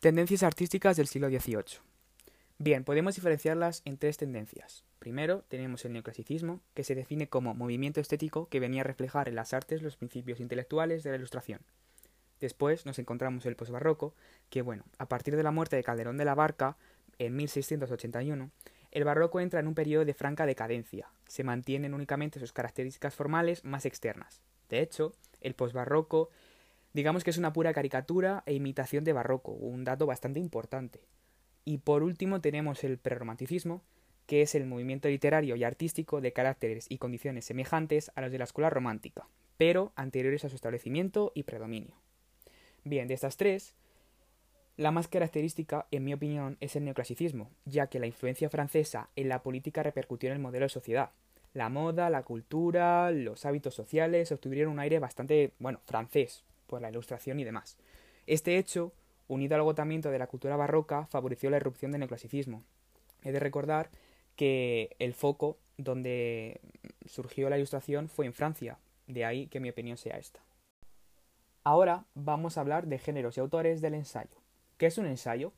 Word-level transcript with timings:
Tendencias 0.00 0.42
artísticas 0.42 0.98
del 0.98 1.06
siglo 1.06 1.28
XVIII. 1.28 1.80
Bien, 2.58 2.84
podemos 2.84 3.14
diferenciarlas 3.14 3.80
en 3.86 3.96
tres 3.96 4.18
tendencias. 4.18 4.84
Primero, 4.98 5.42
tenemos 5.48 5.86
el 5.86 5.94
neoclasicismo, 5.94 6.60
que 6.74 6.84
se 6.84 6.94
define 6.94 7.30
como 7.30 7.54
movimiento 7.54 8.00
estético 8.00 8.46
que 8.50 8.60
venía 8.60 8.82
a 8.82 8.84
reflejar 8.84 9.26
en 9.26 9.36
las 9.36 9.54
artes 9.54 9.80
los 9.80 9.96
principios 9.96 10.38
intelectuales 10.38 11.02
de 11.02 11.10
la 11.10 11.16
Ilustración. 11.16 11.60
Después 12.40 12.84
nos 12.84 12.98
encontramos 12.98 13.46
el 13.46 13.56
posbarroco, 13.56 14.14
que 14.50 14.60
bueno, 14.60 14.84
a 14.98 15.08
partir 15.08 15.34
de 15.34 15.42
la 15.42 15.50
muerte 15.50 15.76
de 15.76 15.82
Calderón 15.82 16.18
de 16.18 16.26
la 16.26 16.34
Barca, 16.34 16.76
en 17.18 17.34
1681, 17.34 18.50
el 18.90 19.04
barroco 19.04 19.40
entra 19.40 19.60
en 19.60 19.66
un 19.66 19.74
periodo 19.74 20.04
de 20.04 20.12
franca 20.12 20.44
decadencia. 20.44 21.08
Se 21.26 21.42
mantienen 21.42 21.94
únicamente 21.94 22.38
sus 22.38 22.52
características 22.52 23.14
formales 23.14 23.64
más 23.64 23.86
externas. 23.86 24.42
De 24.68 24.80
hecho, 24.80 25.14
el 25.40 25.54
posbarroco 25.54 26.28
digamos 26.96 27.24
que 27.24 27.30
es 27.30 27.36
una 27.36 27.52
pura 27.52 27.74
caricatura 27.74 28.42
e 28.46 28.54
imitación 28.54 29.04
de 29.04 29.12
barroco, 29.12 29.52
un 29.52 29.84
dato 29.84 30.06
bastante 30.06 30.40
importante. 30.40 31.02
Y 31.66 31.76
por 31.76 32.02
último 32.02 32.40
tenemos 32.40 32.84
el 32.84 32.96
prerromanticismo, 32.96 33.82
que 34.24 34.40
es 34.40 34.54
el 34.54 34.64
movimiento 34.64 35.06
literario 35.06 35.56
y 35.56 35.64
artístico 35.64 36.22
de 36.22 36.32
caracteres 36.32 36.86
y 36.88 36.96
condiciones 36.96 37.44
semejantes 37.44 38.10
a 38.14 38.22
los 38.22 38.32
de 38.32 38.38
la 38.38 38.44
escuela 38.44 38.70
romántica, 38.70 39.28
pero 39.58 39.92
anteriores 39.94 40.46
a 40.46 40.48
su 40.48 40.54
establecimiento 40.54 41.32
y 41.34 41.42
predominio. 41.42 41.96
Bien, 42.82 43.08
de 43.08 43.14
estas 43.14 43.36
tres, 43.36 43.74
la 44.78 44.90
más 44.90 45.06
característica, 45.06 45.86
en 45.90 46.02
mi 46.02 46.14
opinión, 46.14 46.56
es 46.60 46.76
el 46.76 46.84
neoclasicismo, 46.86 47.50
ya 47.66 47.88
que 47.88 48.00
la 48.00 48.06
influencia 48.06 48.48
francesa 48.48 49.10
en 49.16 49.28
la 49.28 49.42
política 49.42 49.82
repercutió 49.82 50.30
en 50.30 50.36
el 50.36 50.42
modelo 50.42 50.64
de 50.64 50.70
sociedad. 50.70 51.10
La 51.52 51.68
moda, 51.68 52.08
la 52.08 52.22
cultura, 52.22 53.10
los 53.10 53.44
hábitos 53.44 53.74
sociales 53.74 54.32
obtuvieron 54.32 54.72
un 54.72 54.80
aire 54.80 54.98
bastante, 54.98 55.52
bueno, 55.58 55.80
francés, 55.84 56.46
por 56.66 56.80
la 56.80 56.90
ilustración 56.90 57.40
y 57.40 57.44
demás. 57.44 57.78
Este 58.26 58.58
hecho 58.58 58.92
unido 59.28 59.54
al 59.54 59.60
agotamiento 59.60 60.10
de 60.10 60.18
la 60.18 60.26
cultura 60.26 60.56
barroca, 60.56 61.06
favoreció 61.06 61.50
la 61.50 61.56
erupción 61.56 61.92
del 61.92 62.00
neoclasicismo. 62.00 62.64
He 63.22 63.32
de 63.32 63.40
recordar 63.40 63.90
que 64.36 64.94
el 64.98 65.14
foco 65.14 65.58
donde 65.78 66.60
surgió 67.06 67.50
la 67.50 67.56
ilustración 67.56 68.08
fue 68.08 68.26
en 68.26 68.32
Francia, 68.32 68.78
de 69.06 69.24
ahí 69.24 69.46
que 69.48 69.60
mi 69.60 69.70
opinión 69.70 69.96
sea 69.96 70.18
esta. 70.18 70.40
Ahora 71.64 72.04
vamos 72.14 72.56
a 72.56 72.60
hablar 72.60 72.86
de 72.86 72.98
géneros 72.98 73.36
y 73.36 73.40
autores 73.40 73.80
del 73.80 73.94
ensayo. 73.94 74.36
¿Qué 74.76 74.86
es 74.86 74.98
un 74.98 75.06
ensayo? 75.06 75.52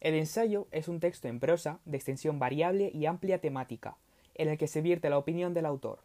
El 0.00 0.14
ensayo 0.14 0.66
es 0.72 0.88
un 0.88 1.00
texto 1.00 1.28
en 1.28 1.38
prosa 1.38 1.80
de 1.84 1.96
extensión 1.96 2.38
variable 2.38 2.90
y 2.92 3.06
amplia 3.06 3.40
temática, 3.40 3.96
en 4.34 4.48
el 4.48 4.58
que 4.58 4.66
se 4.66 4.80
vierte 4.80 5.10
la 5.10 5.18
opinión 5.18 5.54
del 5.54 5.66
autor. 5.66 6.00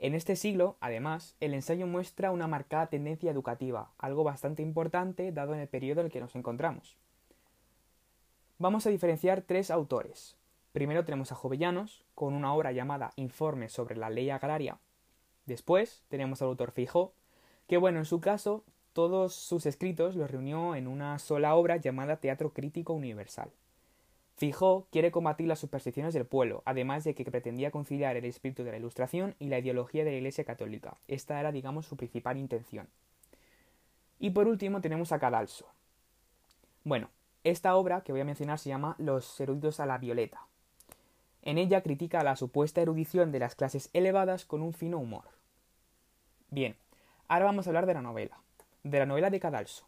En 0.00 0.14
este 0.14 0.36
siglo, 0.36 0.76
además, 0.80 1.34
el 1.40 1.54
ensayo 1.54 1.86
muestra 1.86 2.30
una 2.30 2.46
marcada 2.46 2.86
tendencia 2.86 3.32
educativa, 3.32 3.90
algo 3.98 4.22
bastante 4.22 4.62
importante 4.62 5.32
dado 5.32 5.54
en 5.54 5.60
el 5.60 5.68
periodo 5.68 6.00
en 6.00 6.06
el 6.06 6.12
que 6.12 6.20
nos 6.20 6.36
encontramos. 6.36 6.96
Vamos 8.58 8.86
a 8.86 8.90
diferenciar 8.90 9.42
tres 9.42 9.70
autores. 9.70 10.36
Primero 10.72 11.04
tenemos 11.04 11.32
a 11.32 11.34
Jovellanos, 11.34 12.04
con 12.14 12.34
una 12.34 12.54
obra 12.54 12.70
llamada 12.70 13.12
Informe 13.16 13.68
sobre 13.68 13.96
la 13.96 14.10
ley 14.10 14.30
agraria. 14.30 14.78
Después 15.46 16.04
tenemos 16.08 16.42
al 16.42 16.48
autor 16.48 16.70
Fijó, 16.70 17.12
que 17.66 17.76
bueno, 17.76 17.98
en 17.98 18.04
su 18.04 18.20
caso, 18.20 18.64
todos 18.92 19.34
sus 19.34 19.66
escritos 19.66 20.14
los 20.14 20.30
reunió 20.30 20.76
en 20.76 20.86
una 20.86 21.18
sola 21.18 21.54
obra 21.56 21.76
llamada 21.76 22.18
Teatro 22.18 22.52
Crítico 22.52 22.92
Universal. 22.92 23.50
Fijó 24.38 24.86
quiere 24.92 25.10
combatir 25.10 25.48
las 25.48 25.58
supersticiones 25.58 26.14
del 26.14 26.24
pueblo, 26.24 26.62
además 26.64 27.02
de 27.02 27.12
que 27.12 27.24
pretendía 27.24 27.72
conciliar 27.72 28.16
el 28.16 28.24
espíritu 28.24 28.62
de 28.62 28.70
la 28.70 28.76
Ilustración 28.76 29.34
y 29.40 29.48
la 29.48 29.58
ideología 29.58 30.04
de 30.04 30.12
la 30.12 30.16
Iglesia 30.18 30.44
Católica. 30.44 30.96
Esta 31.08 31.40
era, 31.40 31.50
digamos, 31.50 31.86
su 31.86 31.96
principal 31.96 32.36
intención. 32.36 32.88
Y 34.20 34.30
por 34.30 34.46
último 34.46 34.80
tenemos 34.80 35.10
a 35.10 35.18
Cadalso. 35.18 35.66
Bueno, 36.84 37.10
esta 37.42 37.74
obra 37.74 38.02
que 38.02 38.12
voy 38.12 38.20
a 38.20 38.24
mencionar 38.24 38.60
se 38.60 38.68
llama 38.68 38.94
Los 38.98 39.40
eruditos 39.40 39.80
a 39.80 39.86
la 39.86 39.98
violeta. 39.98 40.46
En 41.42 41.58
ella 41.58 41.82
critica 41.82 42.22
la 42.22 42.36
supuesta 42.36 42.80
erudición 42.80 43.32
de 43.32 43.40
las 43.40 43.56
clases 43.56 43.90
elevadas 43.92 44.44
con 44.44 44.62
un 44.62 44.72
fino 44.72 44.98
humor. 44.98 45.24
Bien, 46.50 46.76
ahora 47.26 47.46
vamos 47.46 47.66
a 47.66 47.70
hablar 47.70 47.86
de 47.86 47.94
la 47.94 48.02
novela, 48.02 48.38
de 48.84 49.00
la 49.00 49.06
novela 49.06 49.30
de 49.30 49.40
Cadalso. 49.40 49.84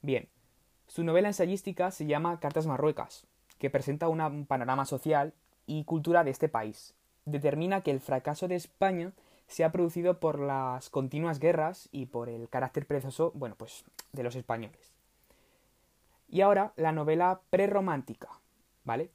Bien, 0.00 0.30
su 0.86 1.04
novela 1.04 1.28
ensayística 1.28 1.90
se 1.90 2.06
llama 2.06 2.40
Cartas 2.40 2.66
Marruecas, 2.66 3.26
que 3.62 3.70
presenta 3.70 4.08
un 4.08 4.44
panorama 4.44 4.84
social 4.84 5.34
y 5.66 5.84
cultura 5.84 6.24
de 6.24 6.32
este 6.32 6.48
país. 6.48 6.96
Determina 7.26 7.82
que 7.82 7.92
el 7.92 8.00
fracaso 8.00 8.48
de 8.48 8.56
España 8.56 9.12
se 9.46 9.62
ha 9.62 9.70
producido 9.70 10.18
por 10.18 10.40
las 10.40 10.90
continuas 10.90 11.38
guerras 11.38 11.88
y 11.92 12.06
por 12.06 12.28
el 12.28 12.48
carácter 12.48 12.88
perezoso, 12.88 13.30
bueno, 13.36 13.54
pues, 13.56 13.84
de 14.10 14.24
los 14.24 14.34
españoles. 14.34 14.90
Y 16.28 16.40
ahora 16.40 16.72
la 16.74 16.90
novela 16.90 17.40
prerromántica, 17.50 18.30
¿vale? 18.82 19.10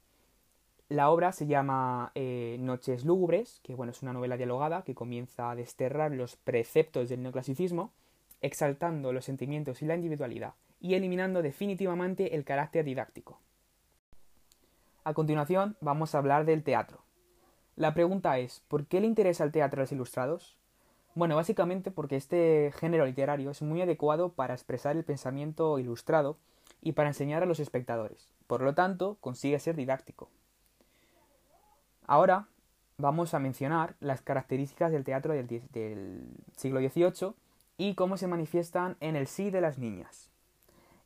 La 0.88 1.10
obra 1.10 1.32
se 1.32 1.46
llama 1.46 2.10
eh, 2.14 2.56
Noches 2.58 3.04
Lúgubres, 3.04 3.60
que 3.62 3.74
bueno, 3.74 3.92
es 3.92 4.00
una 4.00 4.14
novela 4.14 4.38
dialogada 4.38 4.80
que 4.80 4.94
comienza 4.94 5.50
a 5.50 5.56
desterrar 5.56 6.12
los 6.12 6.36
preceptos 6.36 7.10
del 7.10 7.22
neoclasicismo, 7.22 7.92
exaltando 8.40 9.12
los 9.12 9.26
sentimientos 9.26 9.82
y 9.82 9.84
la 9.84 9.96
individualidad, 9.96 10.54
y 10.80 10.94
eliminando 10.94 11.42
definitivamente 11.42 12.34
el 12.34 12.46
carácter 12.46 12.86
didáctico. 12.86 13.42
A 15.08 15.14
continuación 15.14 15.74
vamos 15.80 16.14
a 16.14 16.18
hablar 16.18 16.44
del 16.44 16.62
teatro. 16.62 16.98
La 17.76 17.94
pregunta 17.94 18.36
es, 18.36 18.60
¿por 18.68 18.84
qué 18.84 19.00
le 19.00 19.06
interesa 19.06 19.42
el 19.42 19.52
teatro 19.52 19.80
a 19.80 19.84
los 19.84 19.92
ilustrados? 19.92 20.58
Bueno, 21.14 21.34
básicamente 21.34 21.90
porque 21.90 22.16
este 22.16 22.74
género 22.76 23.06
literario 23.06 23.50
es 23.50 23.62
muy 23.62 23.80
adecuado 23.80 24.34
para 24.34 24.52
expresar 24.52 24.98
el 24.98 25.04
pensamiento 25.04 25.78
ilustrado 25.78 26.36
y 26.82 26.92
para 26.92 27.08
enseñar 27.08 27.42
a 27.42 27.46
los 27.46 27.58
espectadores. 27.58 28.28
Por 28.46 28.60
lo 28.60 28.74
tanto, 28.74 29.16
consigue 29.22 29.58
ser 29.60 29.76
didáctico. 29.76 30.28
Ahora 32.06 32.48
vamos 32.98 33.32
a 33.32 33.38
mencionar 33.38 33.96
las 34.00 34.20
características 34.20 34.92
del 34.92 35.04
teatro 35.04 35.32
del, 35.32 35.46
del 35.72 36.28
siglo 36.54 36.80
XVIII 36.80 37.32
y 37.78 37.94
cómo 37.94 38.18
se 38.18 38.26
manifiestan 38.26 38.98
en 39.00 39.16
el 39.16 39.26
sí 39.26 39.50
de 39.50 39.62
las 39.62 39.78
niñas. 39.78 40.28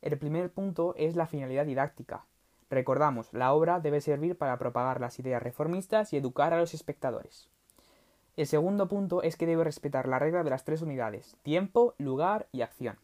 El 0.01 0.17
primer 0.17 0.51
punto 0.51 0.93
es 0.97 1.15
la 1.15 1.25
finalidad 1.25 1.65
didáctica, 1.65 2.25
Recordamos, 2.73 3.31
la 3.33 3.53
obra 3.53 3.79
debe 3.79 4.01
servir 4.01 4.35
para 4.35 4.57
propagar 4.57 4.99
las 4.99 5.19
ideas 5.19 5.43
reformistas 5.43 6.11
y 6.11 6.17
educar 6.17 6.53
a 6.53 6.57
los 6.57 6.73
espectadores. 6.73 7.47
El 8.35 8.47
segundo 8.47 8.87
punto 8.87 9.21
es 9.21 9.37
que 9.37 9.45
debe 9.45 9.63
respetar 9.63 10.07
la 10.07 10.17
regla 10.17 10.43
de 10.43 10.49
las 10.49 10.65
tres 10.65 10.81
unidades, 10.81 11.37
tiempo, 11.43 11.93
lugar 11.99 12.47
y 12.51 12.63
acción. 12.63 12.97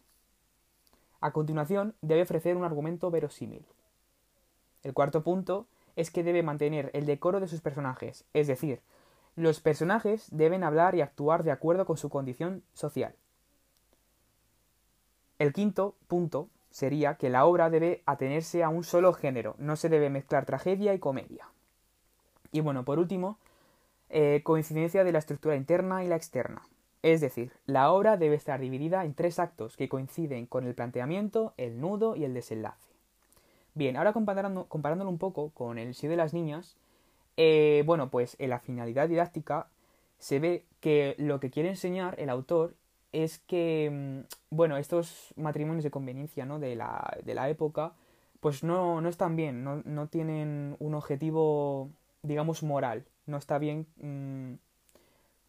A 1.21 1.29
continuación, 1.33 1.93
debe 2.01 2.23
ofrecer 2.23 2.57
un 2.57 2.63
argumento 2.63 3.11
verosímil. 3.11 3.63
El 4.81 4.95
cuarto 4.95 5.23
punto 5.23 5.67
es 5.95 6.09
que 6.09 6.23
debe 6.23 6.41
mantener 6.41 6.89
el 6.95 7.05
decoro 7.05 7.39
de 7.39 7.47
sus 7.47 7.61
personajes, 7.61 8.25
es 8.33 8.47
decir, 8.47 8.81
los 9.35 9.59
personajes 9.59 10.29
deben 10.31 10.63
hablar 10.63 10.95
y 10.95 11.01
actuar 11.01 11.43
de 11.43 11.51
acuerdo 11.51 11.85
con 11.85 11.97
su 11.97 12.09
condición 12.09 12.63
social. 12.73 13.13
El 15.37 15.53
quinto 15.53 15.95
punto 16.07 16.49
sería 16.69 17.15
que 17.15 17.29
la 17.29 17.45
obra 17.45 17.69
debe 17.69 18.01
atenerse 18.05 18.63
a 18.63 18.69
un 18.69 18.83
solo 18.83 19.13
género, 19.13 19.55
no 19.57 19.75
se 19.75 19.89
debe 19.89 20.09
mezclar 20.09 20.45
tragedia 20.45 20.93
y 20.93 20.99
comedia. 20.99 21.47
Y 22.51 22.61
bueno, 22.61 22.83
por 22.85 22.99
último, 22.99 23.37
eh, 24.09 24.41
coincidencia 24.43 25.03
de 25.03 25.11
la 25.11 25.19
estructura 25.19 25.55
interna 25.55 26.03
y 26.03 26.07
la 26.07 26.15
externa. 26.15 26.61
Es 27.01 27.21
decir, 27.21 27.53
la 27.65 27.91
obra 27.91 28.17
debe 28.17 28.35
estar 28.35 28.59
dividida 28.59 29.05
en 29.05 29.13
tres 29.13 29.39
actos 29.39 29.77
que 29.77 29.87
coinciden 29.87 30.45
con 30.45 30.65
el 30.65 30.75
planteamiento, 30.75 31.53
el 31.57 31.79
nudo 31.79 32.15
y 32.15 32.25
el 32.25 32.33
desenlace. 32.33 32.89
Bien, 33.73 33.95
ahora 33.95 34.11
comparando, 34.11 34.65
comparándolo 34.65 35.09
un 35.09 35.17
poco 35.17 35.51
con 35.51 35.77
el 35.77 35.93
sí 35.95 36.07
de 36.07 36.17
las 36.17 36.33
niñas, 36.33 36.75
eh, 37.37 37.83
bueno, 37.85 38.09
pues 38.09 38.35
en 38.39 38.49
la 38.49 38.59
finalidad 38.59 39.07
didáctica 39.07 39.67
se 40.17 40.39
ve 40.39 40.65
que 40.81 41.15
lo 41.17 41.39
que 41.39 41.49
quiere 41.49 41.69
enseñar 41.69 42.19
el 42.19 42.29
autor 42.29 42.73
es 43.11 43.39
que, 43.39 43.89
mm, 43.91 44.55
bueno, 44.55 44.77
estos 44.77 45.33
matrimonios 45.35 45.83
de 45.83 45.91
conveniencia, 45.91 46.45
¿no? 46.45 46.59
De 46.59 46.75
la, 46.75 47.17
de 47.23 47.33
la 47.33 47.49
época, 47.49 47.93
pues 48.39 48.63
no, 48.63 49.01
no 49.01 49.09
están 49.09 49.35
bien, 49.35 49.63
no, 49.63 49.81
no, 49.85 50.07
tienen 50.07 50.75
un 50.79 50.93
objetivo, 50.95 51.89
digamos, 52.23 52.63
moral. 52.63 53.05
No 53.25 53.37
está 53.37 53.57
bien, 53.57 53.87
mm, 53.97 54.53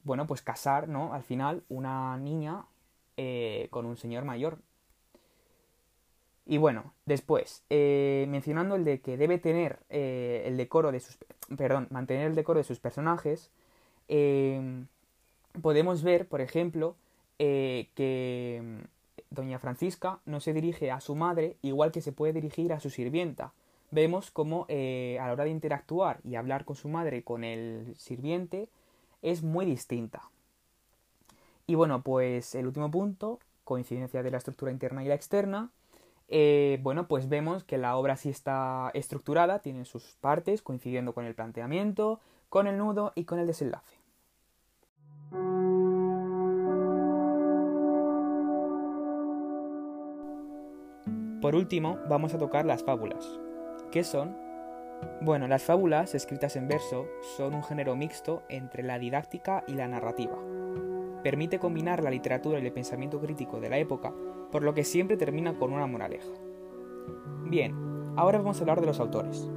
bueno, 0.05 0.27
pues 0.27 0.43
casar, 0.43 0.89
¿no? 0.89 1.15
Al 1.15 1.23
final, 1.23 1.63
una 1.69 2.17
niña 2.17 2.65
eh, 3.17 3.69
con 3.71 3.87
un 3.87 3.97
señor 3.97 4.25
mayor. 4.25 4.59
Y 6.47 6.59
bueno, 6.59 6.95
después, 7.07 7.65
eh, 7.71 8.27
mencionando 8.29 8.75
el 8.75 8.85
de 8.85 9.01
que 9.01 9.17
debe 9.17 9.39
tener 9.39 9.79
eh, 9.89 10.43
el 10.47 10.57
decoro 10.57 10.91
de 10.91 11.01
sus... 11.01 11.19
Perdón, 11.57 11.87
mantener 11.91 12.27
el 12.27 12.35
decoro 12.35 12.59
de 12.59 12.65
sus 12.65 12.81
personajes, 12.81 13.51
podemos 15.63 16.03
ver, 16.03 16.27
por 16.29 16.41
ejemplo, 16.41 16.97
eh, 17.43 17.89
que 17.95 18.61
mm, 18.63 19.35
doña 19.35 19.59
Francisca 19.59 20.21
no 20.27 20.41
se 20.41 20.53
dirige 20.53 20.91
a 20.91 21.01
su 21.01 21.15
madre 21.15 21.57
igual 21.63 21.91
que 21.91 22.03
se 22.03 22.13
puede 22.13 22.35
dirigir 22.35 22.71
a 22.75 22.81
su 22.81 22.91
sirvienta. 22.91 23.55
Vemos 23.91 24.31
como 24.31 24.67
eh, 24.69 25.17
a 25.19 25.27
la 25.27 25.33
hora 25.33 25.45
de 25.45 25.51
interactuar 25.51 26.21
y 26.23 26.35
hablar 26.35 26.67
con 26.67 26.77
su 26.77 26.91
madre 26.91 27.25
con 27.25 27.43
el 27.43 27.95
sirviente 27.97 28.69
es 29.23 29.43
muy 29.43 29.65
distinta. 29.65 30.29
Y 31.67 31.77
bueno, 31.77 32.03
pues 32.03 32.55
el 32.55 32.67
último 32.67 32.91
punto, 32.91 33.39
coincidencia 33.65 34.23
de 34.23 34.31
la 34.31 34.37
estructura 34.37 34.71
interna 34.71 35.03
y 35.03 35.09
la 35.09 35.15
externa, 35.15 35.71
eh, 36.29 36.79
bueno, 36.83 37.09
pues 37.09 37.31
vemos 37.31 37.65
que 37.65 37.79
la 37.79 37.97
obra 37.97 38.17
sí 38.17 38.29
está 38.29 38.91
estructurada, 38.93 39.61
tiene 39.61 39.87
sus 39.87 40.15
partes 40.21 40.61
coincidiendo 40.61 41.15
con 41.15 41.25
el 41.25 41.35
planteamiento, 41.35 42.21
con 42.51 42.67
el 42.67 42.77
nudo 42.77 43.13
y 43.15 43.25
con 43.25 43.39
el 43.39 43.47
desenlace. 43.47 44.00
Por 51.51 51.59
último, 51.59 51.99
vamos 52.09 52.33
a 52.33 52.39
tocar 52.39 52.65
las 52.65 52.85
fábulas. 52.85 53.41
¿Qué 53.91 54.05
son? 54.05 54.37
Bueno, 55.21 55.49
las 55.49 55.65
fábulas, 55.65 56.15
escritas 56.15 56.55
en 56.55 56.69
verso, 56.69 57.09
son 57.37 57.57
un 57.57 57.65
género 57.65 57.97
mixto 57.97 58.45
entre 58.49 58.85
la 58.85 59.01
didáctica 59.01 59.65
y 59.67 59.75
la 59.75 59.89
narrativa. 59.89 60.39
Permite 61.25 61.59
combinar 61.59 62.05
la 62.05 62.11
literatura 62.11 62.61
y 62.61 62.67
el 62.67 62.73
pensamiento 62.73 63.21
crítico 63.21 63.59
de 63.59 63.69
la 63.69 63.79
época, 63.79 64.15
por 64.53 64.63
lo 64.63 64.75
que 64.75 64.85
siempre 64.85 65.17
termina 65.17 65.59
con 65.59 65.73
una 65.73 65.89
moraleja. 65.89 66.31
Bien, 67.47 67.75
ahora 68.15 68.39
vamos 68.39 68.59
a 68.59 68.61
hablar 68.61 68.81
de 68.81 68.87
los 68.87 69.01
autores. 69.01 69.51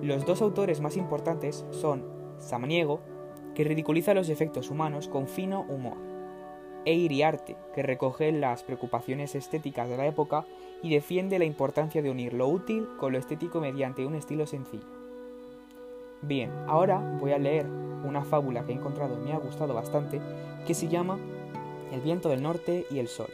Los 0.00 0.24
dos 0.24 0.40
autores 0.40 0.80
más 0.80 0.96
importantes 0.96 1.66
son 1.72 2.06
Samaniego, 2.38 3.02
que 3.54 3.64
ridiculiza 3.64 4.14
los 4.14 4.30
efectos 4.30 4.70
humanos 4.70 5.08
con 5.08 5.28
fino 5.28 5.66
humor, 5.68 5.98
e 6.84 6.94
Iriarte, 6.94 7.56
que 7.74 7.82
recoge 7.82 8.32
las 8.32 8.62
preocupaciones 8.62 9.34
estéticas 9.34 9.88
de 9.88 9.96
la 9.96 10.06
época 10.06 10.44
y 10.82 10.90
defiende 10.90 11.38
la 11.38 11.44
importancia 11.44 12.02
de 12.02 12.10
unir 12.10 12.34
lo 12.34 12.48
útil 12.48 12.86
con 12.98 13.12
lo 13.12 13.18
estético 13.18 13.60
mediante 13.60 14.06
un 14.06 14.14
estilo 14.14 14.46
sencillo. 14.46 14.84
Bien, 16.22 16.50
ahora 16.66 16.98
voy 17.20 17.32
a 17.32 17.38
leer 17.38 17.66
una 17.66 18.24
fábula 18.24 18.64
que 18.64 18.72
he 18.72 18.74
encontrado 18.74 19.18
y 19.18 19.24
me 19.24 19.32
ha 19.32 19.38
gustado 19.38 19.74
bastante, 19.74 20.20
que 20.66 20.74
se 20.74 20.88
llama 20.88 21.18
El 21.92 22.00
viento 22.00 22.28
del 22.28 22.42
norte 22.42 22.86
y 22.90 22.98
el 22.98 23.08
sol. 23.08 23.30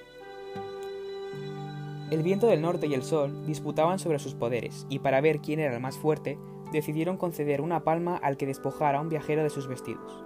El 2.11 2.23
viento 2.25 2.49
del 2.49 2.63
norte 2.63 2.89
y 2.89 2.95
el 2.95 3.05
sol 3.05 3.47
disputaban 3.47 4.01
sobre 4.01 4.19
sus 4.19 4.35
poderes, 4.35 4.87
y 4.89 4.99
para 4.99 5.21
ver 5.21 5.41
quién 5.41 5.61
era 5.61 5.75
el 5.75 5.81
más 5.81 5.97
fuerte, 5.97 6.39
decidieron 6.73 7.17
conceder 7.17 7.61
una 7.61 7.85
palma 7.85 8.17
al 8.17 8.37
que 8.37 8.47
despojara 8.47 8.99
a 8.99 9.01
un 9.01 9.09
viajero 9.09 9.45
de 9.45 9.51
sus 9.51 9.69
vestidos. 9.69 10.25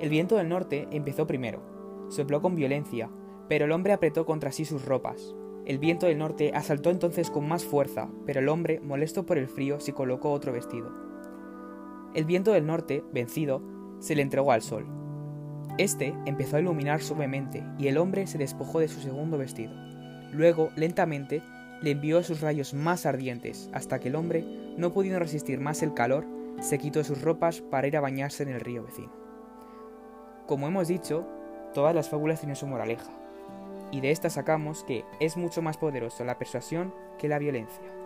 El 0.00 0.10
viento 0.10 0.36
del 0.36 0.48
norte 0.48 0.88
empezó 0.90 1.26
primero, 1.26 1.60
sopló 2.12 2.40
con 2.40 2.54
violencia, 2.54 3.10
pero 3.48 3.64
el 3.64 3.72
hombre 3.72 3.92
apretó 3.92 4.24
contra 4.24 4.52
sí 4.52 4.64
sus 4.64 4.84
ropas, 4.84 5.34
el 5.64 5.78
viento 5.78 6.06
del 6.06 6.18
norte 6.18 6.50
asaltó 6.54 6.90
entonces 6.90 7.30
con 7.30 7.46
más 7.46 7.64
fuerza, 7.64 8.08
pero 8.26 8.40
el 8.40 8.48
hombre, 8.48 8.80
molesto 8.80 9.24
por 9.24 9.38
el 9.38 9.46
frío, 9.46 9.78
se 9.78 9.92
colocó 9.92 10.32
otro 10.32 10.52
vestido. 10.52 10.92
El 12.14 12.24
viento 12.24 12.52
del 12.52 12.66
norte, 12.66 13.04
vencido, 13.12 13.62
se 14.00 14.16
le 14.16 14.22
entregó 14.22 14.50
al 14.50 14.62
sol. 14.62 14.86
Este 15.78 16.14
empezó 16.26 16.56
a 16.56 16.60
iluminar 16.60 17.00
suavemente 17.00 17.64
y 17.78 17.86
el 17.86 17.96
hombre 17.96 18.26
se 18.26 18.38
despojó 18.38 18.80
de 18.80 18.88
su 18.88 19.00
segundo 19.00 19.38
vestido. 19.38 19.72
Luego, 20.32 20.70
lentamente, 20.74 21.42
le 21.80 21.92
envió 21.92 22.22
sus 22.24 22.40
rayos 22.40 22.74
más 22.74 23.06
ardientes, 23.06 23.70
hasta 23.72 24.00
que 24.00 24.08
el 24.08 24.16
hombre, 24.16 24.44
no 24.76 24.92
pudiendo 24.92 25.20
resistir 25.20 25.60
más 25.60 25.82
el 25.82 25.94
calor, 25.94 26.26
se 26.60 26.78
quitó 26.78 27.04
sus 27.04 27.22
ropas 27.22 27.60
para 27.60 27.86
ir 27.86 27.96
a 27.96 28.00
bañarse 28.00 28.42
en 28.42 28.48
el 28.48 28.60
río 28.60 28.82
vecino. 28.82 29.12
Como 30.46 30.66
hemos 30.66 30.88
dicho, 30.88 31.26
todas 31.72 31.94
las 31.94 32.08
fábulas 32.08 32.40
tienen 32.40 32.56
su 32.56 32.66
moraleja 32.66 33.10
y 33.90 34.00
de 34.00 34.10
esta 34.10 34.30
sacamos 34.30 34.84
que 34.84 35.04
es 35.20 35.36
mucho 35.36 35.62
más 35.62 35.76
poderoso 35.76 36.24
la 36.24 36.38
persuasión 36.38 36.94
que 37.18 37.28
la 37.28 37.38
violencia. 37.38 38.01